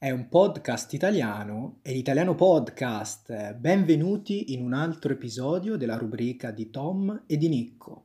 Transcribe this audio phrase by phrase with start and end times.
[0.00, 3.54] è un podcast italiano, è l'italiano podcast.
[3.54, 8.04] Benvenuti in un altro episodio della rubrica di Tom e di Nicco.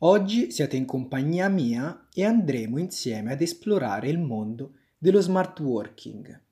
[0.00, 6.42] Oggi siete in compagnia mia e andremo insieme ad esplorare il mondo dello smart working.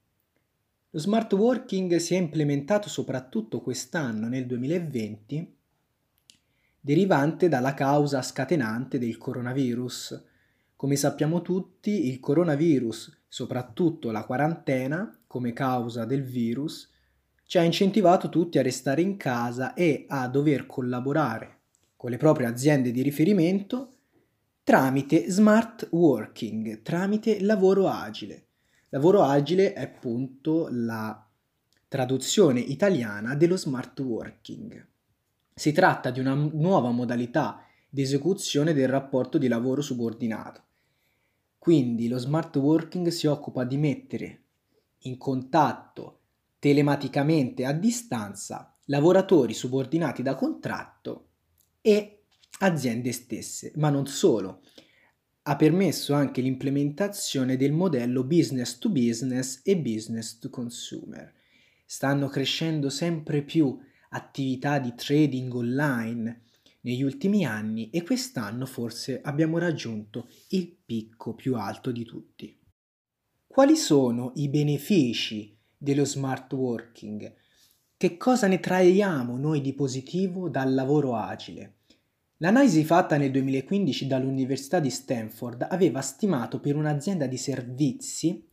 [0.88, 5.54] Lo smart working si è implementato soprattutto quest'anno, nel 2020,
[6.80, 10.24] derivante dalla causa scatenante del coronavirus.
[10.76, 16.90] Come sappiamo tutti, il coronavirus, soprattutto la quarantena, come causa del virus,
[17.44, 21.58] ci ha incentivato tutti a restare in casa e a dover collaborare
[21.96, 23.92] con le proprie aziende di riferimento
[24.64, 28.46] tramite smart working, tramite lavoro agile.
[28.88, 31.22] Lavoro agile è appunto la
[31.88, 34.86] traduzione italiana dello smart working.
[35.52, 40.65] Si tratta di una nuova modalità di esecuzione del rapporto di lavoro subordinato.
[41.66, 44.42] Quindi lo smart working si occupa di mettere
[44.98, 46.20] in contatto
[46.60, 51.30] telematicamente a distanza lavoratori subordinati da contratto
[51.80, 52.20] e
[52.60, 54.62] aziende stesse, ma non solo.
[55.42, 61.34] Ha permesso anche l'implementazione del modello business to business e business to consumer.
[61.84, 63.76] Stanno crescendo sempre più
[64.10, 66.42] attività di trading online
[66.86, 72.56] negli ultimi anni e quest'anno forse abbiamo raggiunto il picco più alto di tutti.
[73.44, 77.34] Quali sono i benefici dello smart working?
[77.96, 81.78] Che cosa ne traiamo noi di positivo dal lavoro agile?
[82.36, 88.48] L'analisi fatta nel 2015 dall'Università di Stanford aveva stimato per un'azienda di servizi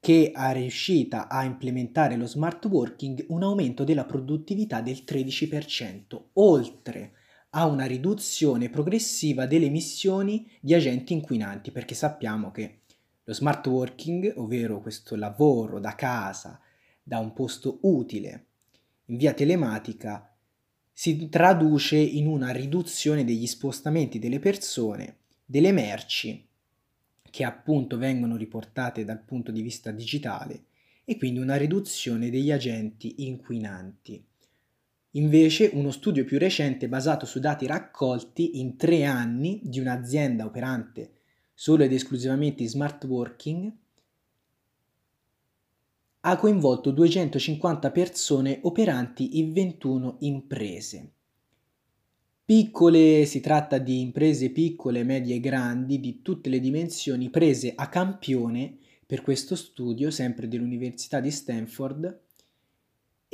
[0.00, 7.12] che è riuscita a implementare lo smart working un aumento della produttività del 13%, oltre
[7.54, 12.80] a una riduzione progressiva delle emissioni di agenti inquinanti, perché sappiamo che
[13.24, 16.60] lo smart working, ovvero questo lavoro da casa,
[17.02, 18.46] da un posto utile,
[19.06, 20.34] in via telematica,
[20.92, 26.46] si traduce in una riduzione degli spostamenti delle persone, delle merci,
[27.30, 30.64] che appunto vengono riportate dal punto di vista digitale,
[31.04, 34.24] e quindi una riduzione degli agenti inquinanti.
[35.12, 41.10] Invece uno studio più recente basato su dati raccolti in tre anni di un'azienda operante
[41.52, 43.72] solo ed esclusivamente in smart working
[46.24, 51.10] ha coinvolto 250 persone operanti in 21 imprese.
[52.44, 57.88] Piccole, si tratta di imprese piccole, medie e grandi di tutte le dimensioni prese a
[57.88, 62.20] campione per questo studio, sempre dell'Università di Stanford,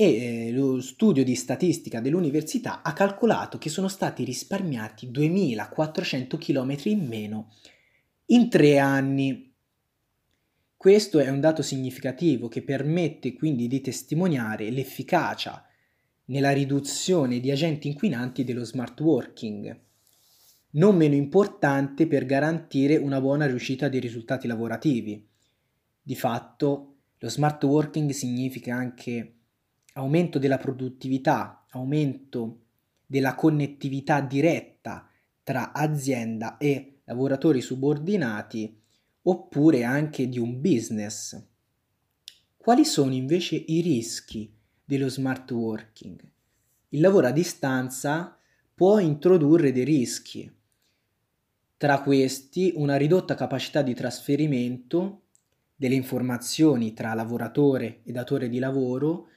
[0.01, 6.77] e eh, lo studio di statistica dell'università ha calcolato che sono stati risparmiati 2400 km
[6.85, 7.53] in meno
[8.27, 9.53] in tre anni.
[10.77, 15.67] Questo è un dato significativo che permette quindi di testimoniare l'efficacia
[16.27, 19.81] nella riduzione di agenti inquinanti dello smart working,
[20.75, 25.27] non meno importante per garantire una buona riuscita dei risultati lavorativi.
[26.01, 29.33] Di fatto, lo smart working significa anche
[29.99, 32.61] aumento della produttività, aumento
[33.05, 35.09] della connettività diretta
[35.43, 38.81] tra azienda e lavoratori subordinati
[39.23, 41.43] oppure anche di un business.
[42.57, 44.53] Quali sono invece i rischi
[44.85, 46.21] dello smart working?
[46.91, 48.37] Il lavoro a distanza
[48.75, 50.51] può introdurre dei rischi.
[51.77, 55.23] Tra questi una ridotta capacità di trasferimento
[55.75, 59.29] delle informazioni tra lavoratore e datore di lavoro,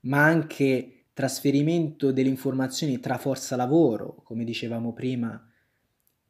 [0.00, 5.46] ma anche trasferimento delle informazioni tra forza lavoro, come dicevamo prima,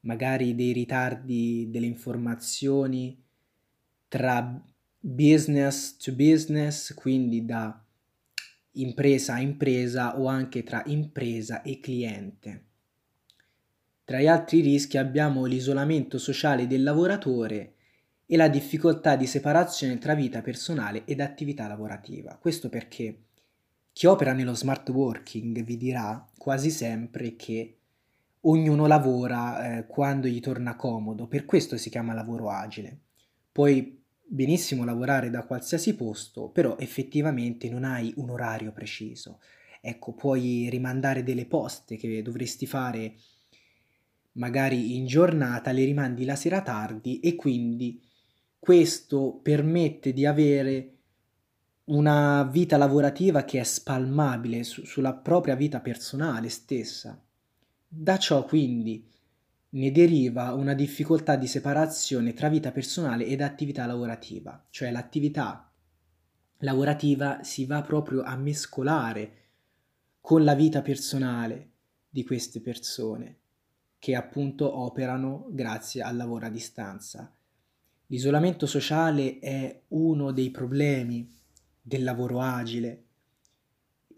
[0.00, 3.22] magari dei ritardi delle informazioni
[4.08, 4.62] tra
[4.98, 7.84] business to business, quindi da
[8.72, 12.64] impresa a impresa o anche tra impresa e cliente.
[14.04, 17.74] Tra gli altri rischi abbiamo l'isolamento sociale del lavoratore
[18.26, 22.36] e la difficoltà di separazione tra vita personale ed attività lavorativa.
[22.36, 23.26] Questo perché
[23.92, 27.76] chi opera nello smart working vi dirà quasi sempre che
[28.42, 32.98] ognuno lavora eh, quando gli torna comodo, per questo si chiama lavoro agile.
[33.52, 39.40] Puoi benissimo lavorare da qualsiasi posto, però effettivamente non hai un orario preciso.
[39.80, 43.14] Ecco, puoi rimandare delle poste che dovresti fare
[44.32, 48.00] magari in giornata, le rimandi la sera tardi e quindi
[48.58, 50.99] questo permette di avere
[51.90, 57.20] una vita lavorativa che è spalmabile su- sulla propria vita personale stessa.
[57.88, 59.08] Da ciò quindi
[59.70, 65.68] ne deriva una difficoltà di separazione tra vita personale ed attività lavorativa, cioè l'attività
[66.58, 69.36] lavorativa si va proprio a mescolare
[70.20, 71.70] con la vita personale
[72.08, 73.38] di queste persone
[73.98, 77.34] che appunto operano grazie al lavoro a distanza.
[78.06, 81.38] L'isolamento sociale è uno dei problemi
[81.90, 83.02] del lavoro agile.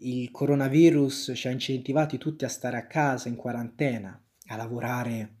[0.01, 5.37] Il coronavirus ci ha incentivati tutti a stare a casa in quarantena, a lavorare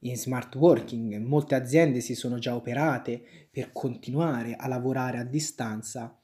[0.00, 1.16] in smart working.
[1.18, 6.18] Molte aziende si sono già operate per continuare a lavorare a distanza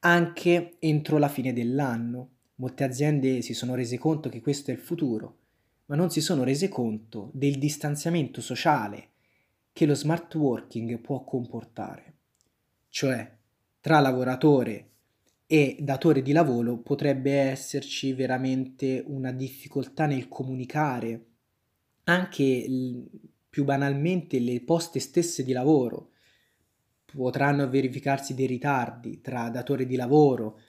[0.00, 2.30] anche entro la fine dell'anno.
[2.54, 5.36] Molte aziende si sono rese conto che questo è il futuro,
[5.86, 9.10] ma non si sono rese conto del distanziamento sociale
[9.70, 12.14] che lo smart working può comportare.
[12.88, 13.32] Cioè,
[13.84, 14.92] tra lavoratore
[15.46, 21.26] e datore di lavoro potrebbe esserci veramente una difficoltà nel comunicare
[22.04, 22.66] anche
[23.48, 26.10] più banalmente le poste stesse di lavoro.
[27.04, 30.60] Potranno verificarsi dei ritardi tra datore di lavoro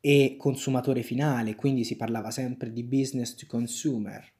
[0.00, 4.32] e consumatore finale, quindi si parlava sempre di business to consumer.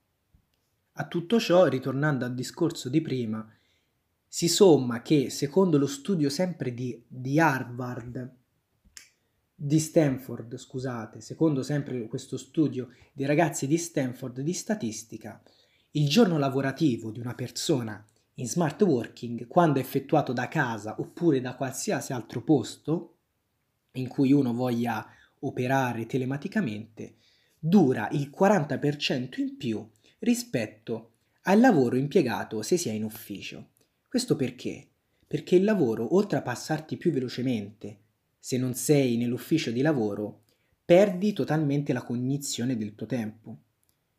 [0.96, 3.48] A tutto ciò, ritornando al discorso di prima,
[4.26, 8.42] si somma che secondo lo studio sempre di, di Harvard,
[9.54, 15.40] di Stanford, scusate, secondo sempre questo studio dei ragazzi di Stanford di statistica,
[15.92, 18.04] il giorno lavorativo di una persona
[18.34, 23.16] in smart working, quando effettuato da casa oppure da qualsiasi altro posto
[23.92, 25.06] in cui uno voglia
[25.40, 27.16] operare telematicamente,
[27.58, 31.10] dura il 40% in più rispetto
[31.42, 33.68] al lavoro impiegato se si è in ufficio.
[34.08, 34.88] Questo perché?
[35.26, 37.98] Perché il lavoro, oltre a passarti più velocemente,
[38.44, 40.42] se non sei nell'ufficio di lavoro,
[40.84, 43.56] perdi totalmente la cognizione del tuo tempo.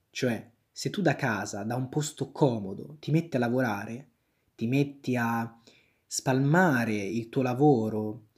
[0.09, 4.09] Cioè, se tu da casa, da un posto comodo, ti metti a lavorare,
[4.55, 5.61] ti metti a
[6.07, 8.29] spalmare il tuo lavoro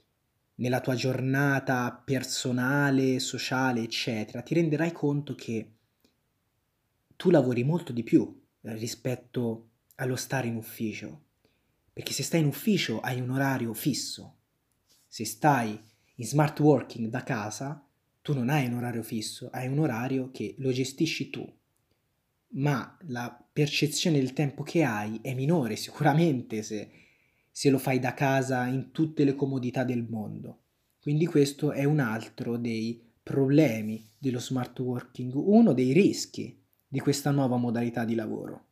[0.56, 5.72] nella tua giornata personale, sociale, eccetera, ti renderai conto che
[7.16, 11.22] tu lavori molto di più rispetto allo stare in ufficio.
[11.94, 14.34] Perché se stai in ufficio hai un orario fisso.
[15.08, 15.80] Se stai
[16.16, 17.84] in smart working da casa,
[18.22, 21.50] tu non hai un orario fisso, hai un orario che lo gestisci tu
[22.50, 26.90] ma la percezione del tempo che hai è minore sicuramente se,
[27.50, 30.62] se lo fai da casa in tutte le comodità del mondo.
[31.00, 37.30] Quindi questo è un altro dei problemi dello smart working, uno dei rischi di questa
[37.30, 38.64] nuova modalità di lavoro.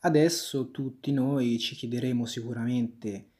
[0.00, 3.30] Adesso tutti noi ci chiederemo sicuramente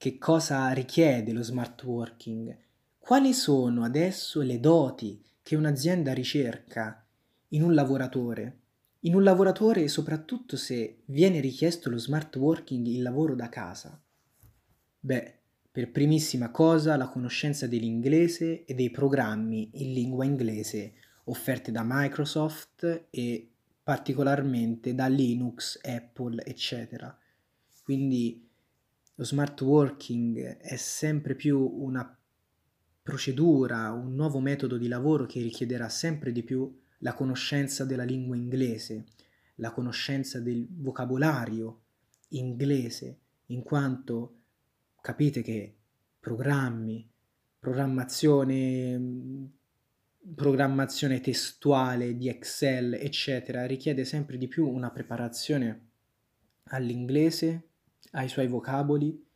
[0.00, 2.56] che cosa richiede lo smart working,
[2.96, 7.06] quali sono adesso le doti che un'azienda ricerca
[7.48, 8.60] in un lavoratore.
[9.00, 14.02] In un lavoratore soprattutto se viene richiesto lo smart working, il lavoro da casa.
[15.00, 15.38] Beh,
[15.70, 20.94] per primissima cosa la conoscenza dell'inglese e dei programmi in lingua inglese
[21.24, 23.50] offerti da Microsoft e
[23.82, 27.14] particolarmente da Linux, Apple, eccetera.
[27.82, 28.48] Quindi
[29.20, 32.18] lo smart working è sempre più una
[33.02, 38.34] procedura, un nuovo metodo di lavoro che richiederà sempre di più la conoscenza della lingua
[38.34, 39.08] inglese,
[39.56, 41.82] la conoscenza del vocabolario
[42.28, 43.18] inglese,
[43.48, 44.36] in quanto
[45.02, 45.76] capite che
[46.18, 47.06] programmi,
[47.58, 49.50] programmazione,
[50.34, 55.88] programmazione testuale di Excel, eccetera, richiede sempre di più una preparazione
[56.68, 57.69] all'inglese,
[58.10, 59.26] ai suoi vocaboli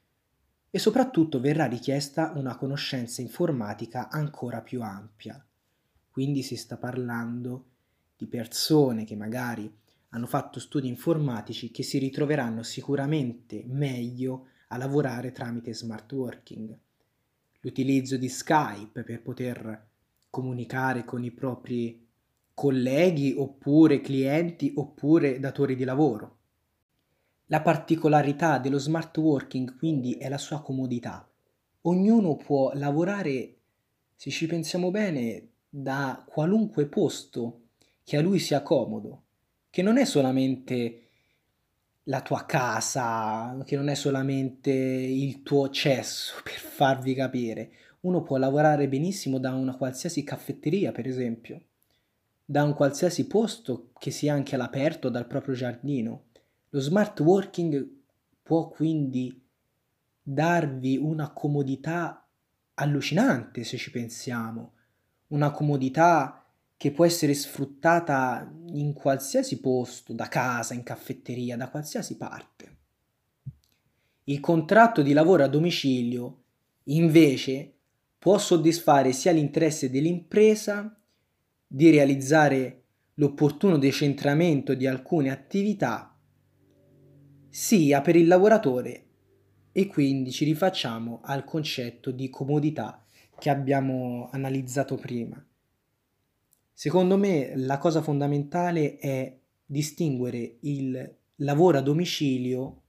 [0.70, 5.44] e soprattutto verrà richiesta una conoscenza informatica ancora più ampia.
[6.10, 7.66] Quindi si sta parlando
[8.16, 9.72] di persone che magari
[10.10, 16.76] hanno fatto studi informatici che si ritroveranno sicuramente meglio a lavorare tramite smart working.
[17.60, 19.86] L'utilizzo di Skype per poter
[20.30, 22.06] comunicare con i propri
[22.52, 26.38] colleghi oppure clienti oppure datori di lavoro.
[27.54, 31.24] La particolarità dello smart working quindi è la sua comodità.
[31.82, 33.58] Ognuno può lavorare,
[34.16, 37.68] se ci pensiamo bene, da qualunque posto
[38.02, 39.22] che a lui sia comodo,
[39.70, 41.10] che non è solamente
[42.04, 47.70] la tua casa, che non è solamente il tuo cesso, per farvi capire.
[48.00, 51.62] Uno può lavorare benissimo da una qualsiasi caffetteria, per esempio,
[52.44, 56.32] da un qualsiasi posto che sia anche all'aperto dal proprio giardino.
[56.74, 57.88] Lo smart working
[58.42, 59.40] può quindi
[60.20, 62.26] darvi una comodità
[62.74, 64.72] allucinante se ci pensiamo
[65.28, 66.44] una comodità
[66.76, 72.76] che può essere sfruttata in qualsiasi posto, da casa, in caffetteria, da qualsiasi parte.
[74.24, 76.42] Il contratto di lavoro a domicilio
[76.84, 77.72] invece
[78.18, 80.92] può soddisfare sia l'interesse dell'impresa
[81.68, 82.82] di realizzare
[83.14, 86.13] l'opportuno decentramento di alcune attività,
[87.56, 89.04] sia per il lavoratore
[89.70, 93.06] e quindi ci rifacciamo al concetto di comodità
[93.38, 95.40] che abbiamo analizzato prima.
[96.72, 102.82] Secondo me la cosa fondamentale è distinguere il lavoro a domicilio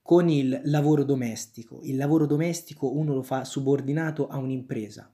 [0.00, 1.80] con il lavoro domestico.
[1.82, 5.12] Il lavoro domestico uno lo fa subordinato a un'impresa.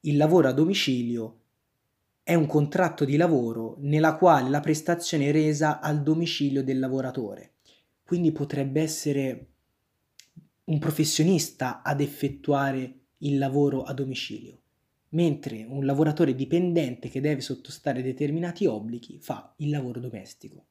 [0.00, 1.40] Il lavoro a domicilio
[2.22, 7.52] è un contratto di lavoro nella quale la prestazione è resa al domicilio del lavoratore.
[8.06, 9.48] Quindi potrebbe essere
[10.66, 14.60] un professionista ad effettuare il lavoro a domicilio,
[15.08, 20.66] mentre un lavoratore dipendente che deve sottostare determinati obblighi fa il lavoro domestico.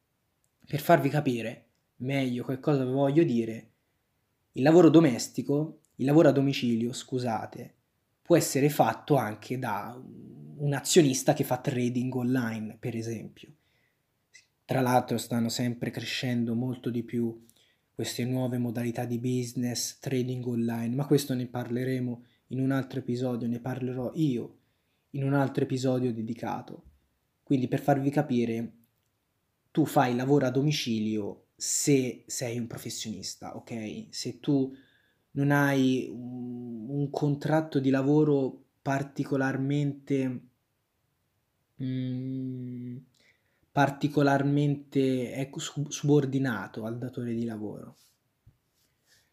[0.66, 1.66] Per farvi capire
[1.98, 3.72] meglio che cosa voglio dire,
[4.54, 7.74] il lavoro domestico, il lavoro a domicilio, scusate,
[8.22, 10.02] può essere fatto anche da
[10.58, 13.50] un azionista che fa trading online, per esempio.
[14.66, 17.46] Tra l'altro stanno sempre crescendo molto di più
[17.94, 23.48] queste nuove modalità di business, trading online, ma questo ne parleremo in un altro episodio,
[23.48, 24.58] ne parlerò io
[25.12, 26.84] in un altro episodio dedicato.
[27.44, 28.72] Quindi per farvi capire,
[29.72, 34.08] tu fai lavoro a domicilio se sei un professionista, ok?
[34.10, 34.76] Se tu
[35.32, 40.42] non hai un, contratto di lavoro particolarmente
[41.82, 42.98] mm,
[43.76, 45.52] particolarmente
[45.90, 47.98] subordinato al datore di lavoro.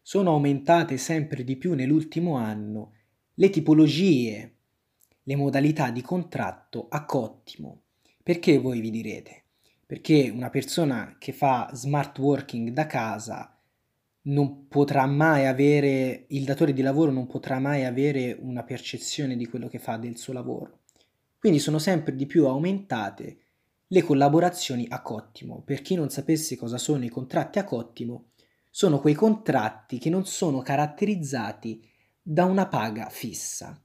[0.01, 2.91] Sono aumentate sempre di più nell'ultimo anno
[3.35, 4.55] le tipologie,
[5.23, 7.83] le modalità di contratto a cottimo.
[8.21, 9.45] Perché voi vi direte?
[9.85, 13.57] Perché una persona che fa smart working da casa
[14.23, 19.47] non potrà mai avere, il datore di lavoro non potrà mai avere una percezione di
[19.47, 20.79] quello che fa del suo lavoro.
[21.39, 23.37] Quindi sono sempre di più aumentate
[23.93, 25.61] le collaborazioni a cottimo.
[25.63, 28.31] Per chi non sapesse cosa sono i contratti a cottimo,
[28.71, 31.87] sono quei contratti che non sono caratterizzati
[32.19, 33.79] da una paga fissa.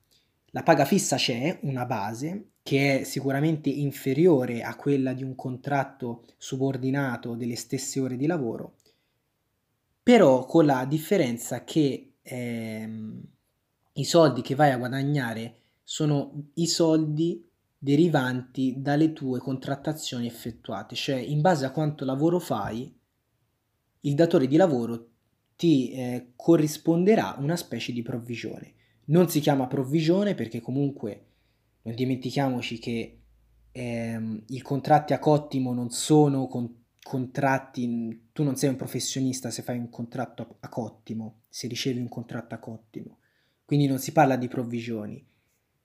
[0.53, 6.25] La paga fissa c'è, una base, che è sicuramente inferiore a quella di un contratto
[6.39, 8.77] subordinato delle stesse ore di lavoro,
[10.03, 13.23] però con la differenza che ehm,
[13.93, 17.48] i soldi che vai a guadagnare sono i soldi
[17.79, 22.93] derivanti dalle tue contrattazioni effettuate, cioè in base a quanto lavoro fai,
[24.01, 25.11] il datore di lavoro
[25.57, 28.75] ti eh, corrisponderà una specie di provvigione.
[29.07, 31.27] Non si chiama provvigione perché comunque
[31.83, 33.21] non dimentichiamoci che
[33.73, 39.63] ehm, i contratti a cottimo non sono con- contratti, tu non sei un professionista se
[39.63, 43.19] fai un contratto a cottimo, se ricevi un contratto a cottimo,
[43.65, 45.28] quindi non si parla di provvigioni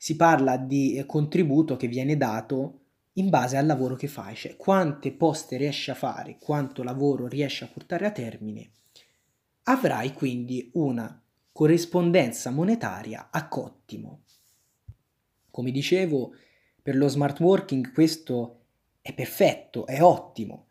[0.04, 2.80] si parla di eh, contributo che viene dato
[3.14, 7.64] in base al lavoro che fai, cioè quante poste riesci a fare, quanto lavoro riesci
[7.64, 8.72] a portare a termine,
[9.64, 14.24] avrai quindi una corrispondenza monetaria a cottimo.
[15.50, 16.36] Come dicevo,
[16.82, 18.66] per lo smart working questo
[19.00, 20.66] è perfetto, è ottimo,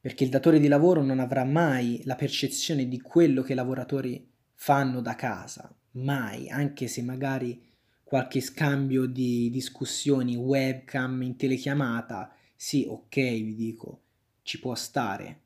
[0.00, 4.28] perché il datore di lavoro non avrà mai la percezione di quello che i lavoratori
[4.54, 7.66] fanno da casa, mai, anche se magari
[8.08, 14.00] qualche scambio di discussioni webcam in telechiamata, sì, ok, vi dico,
[14.40, 15.42] ci può stare,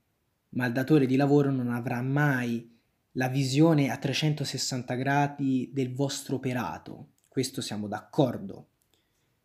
[0.50, 2.73] ma il datore di lavoro non avrà mai
[3.14, 8.69] la visione a 360 gradi del vostro operato, questo siamo d'accordo.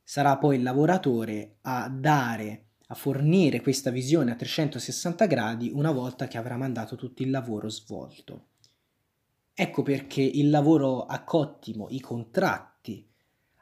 [0.03, 6.27] Sarà poi il lavoratore a dare, a fornire questa visione a 360 gradi una volta
[6.27, 8.49] che avrà mandato tutto il lavoro svolto.
[9.55, 12.76] Ecco perché il lavoro a cottimo, i contratti,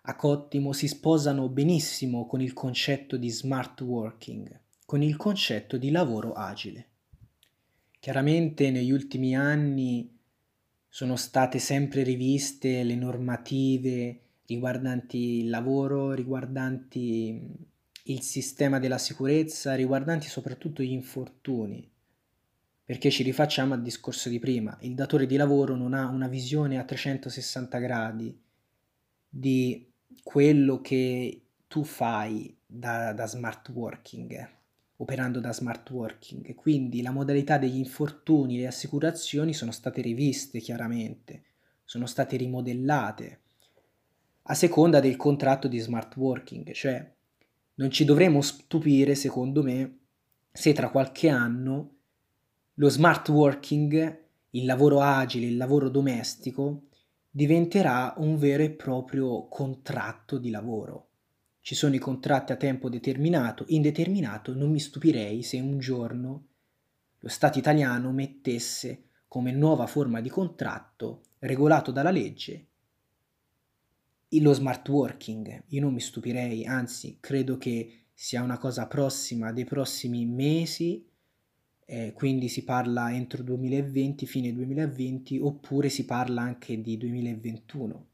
[0.08, 5.90] a Cottimo si sposano benissimo con il concetto di smart working, con il concetto di
[5.90, 6.90] lavoro agile.
[8.00, 10.16] Chiaramente negli ultimi anni
[10.88, 17.42] sono state sempre riviste le normative riguardanti il lavoro, riguardanti
[18.04, 21.90] il sistema della sicurezza, riguardanti soprattutto gli infortuni.
[22.84, 26.78] Perché ci rifacciamo al discorso di prima, il datore di lavoro non ha una visione
[26.78, 28.40] a 360 gradi
[29.28, 29.92] di
[30.24, 34.50] quello che tu fai da, da smart working,
[34.98, 36.54] operando da smart working.
[36.56, 41.44] Quindi la modalità degli infortuni, le assicurazioni sono state riviste chiaramente,
[41.84, 43.40] sono state rimodellate
[44.44, 47.14] a seconda del contratto di smart working, cioè
[47.76, 49.98] non ci dovremo stupire, secondo me,
[50.52, 51.90] se tra qualche anno
[52.76, 56.84] lo smart working, il lavoro agile, il lavoro domestico,
[57.36, 61.10] diventerà un vero e proprio contratto di lavoro.
[61.60, 66.46] Ci sono i contratti a tempo determinato, indeterminato, non mi stupirei se un giorno
[67.20, 72.68] lo Stato italiano mettesse come nuova forma di contratto regolato dalla legge
[74.30, 75.64] lo smart working.
[75.68, 81.06] Io non mi stupirei, anzi credo che sia una cosa prossima dei prossimi mesi,
[81.86, 88.08] eh, quindi si parla entro 2020, fine 2020, oppure si parla anche di 2021.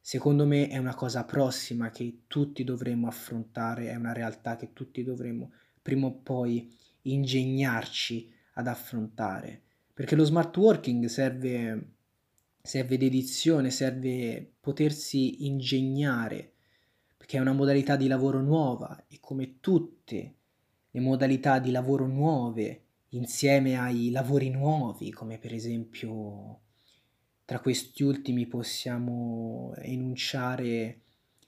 [0.00, 5.02] Secondo me è una cosa prossima che tutti dovremmo affrontare, è una realtà che tutti
[5.02, 6.72] dovremmo prima o poi
[7.02, 9.62] ingegnarci ad affrontare,
[9.92, 11.94] perché lo smart working serve
[12.66, 16.52] serve dedizione, serve potersi ingegnare,
[17.16, 20.34] perché è una modalità di lavoro nuova e come tutte
[20.90, 22.85] le modalità di lavoro nuove,
[23.16, 26.60] insieme ai lavori nuovi, come per esempio
[27.44, 31.00] tra questi ultimi possiamo enunciare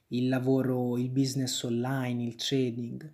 [0.08, 3.12] il lavoro, il business online, il trading,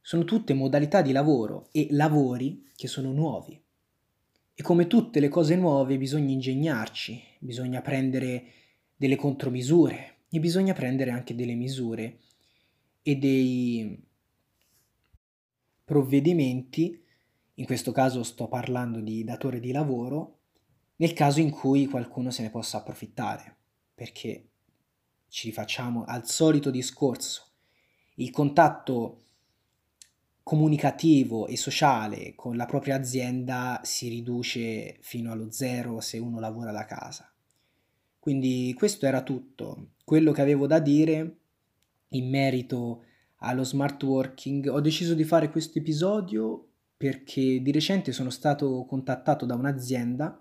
[0.00, 3.60] sono tutte modalità di lavoro e lavori che sono nuovi.
[4.54, 8.44] E come tutte le cose nuove bisogna ingegnarci, bisogna prendere
[8.94, 12.18] delle contromisure e bisogna prendere anche delle misure
[13.02, 14.00] e dei
[15.84, 17.01] provvedimenti,
[17.62, 20.40] in questo caso sto parlando di datore di lavoro,
[20.96, 23.56] nel caso in cui qualcuno se ne possa approfittare,
[23.94, 24.48] perché
[25.28, 27.52] ci rifacciamo al solito discorso.
[28.16, 29.20] Il contatto
[30.42, 36.72] comunicativo e sociale con la propria azienda si riduce fino allo zero se uno lavora
[36.72, 37.32] da casa.
[38.18, 39.90] Quindi questo era tutto.
[40.02, 41.36] Quello che avevo da dire
[42.08, 43.04] in merito
[43.36, 44.66] allo smart working.
[44.66, 46.66] Ho deciso di fare questo episodio
[47.02, 50.40] perché di recente sono stato contattato da un'azienda,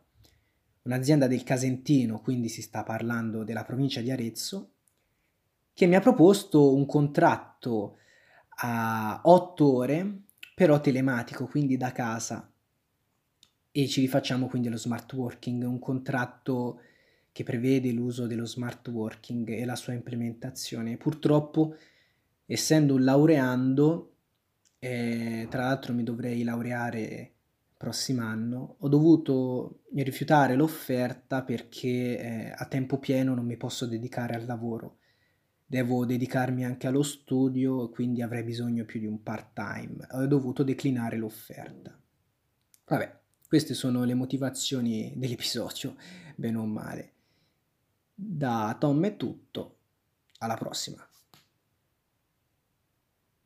[0.84, 4.74] un'azienda del Casentino, quindi si sta parlando della provincia di Arezzo,
[5.74, 7.98] che mi ha proposto un contratto
[8.58, 10.22] a 8 ore,
[10.54, 12.48] però telematico, quindi da casa.
[13.72, 16.82] E ci rifacciamo quindi allo smart working, un contratto
[17.32, 20.96] che prevede l'uso dello smart working e la sua implementazione.
[20.98, 21.76] Purtroppo,
[22.46, 24.11] essendo un laureando,
[24.82, 27.34] eh, tra l'altro mi dovrei laureare
[27.78, 34.36] prossimo anno, ho dovuto rifiutare l'offerta perché eh, a tempo pieno non mi posso dedicare
[34.36, 34.98] al lavoro
[35.72, 40.06] devo dedicarmi anche allo studio, quindi avrei bisogno più di un part-time.
[40.12, 41.98] Ho dovuto declinare l'offerta.
[42.88, 45.96] Vabbè, queste sono le motivazioni dell'episodio,
[46.36, 47.14] bene o male.
[48.14, 49.78] Da Tom è tutto,
[50.40, 51.08] alla prossima.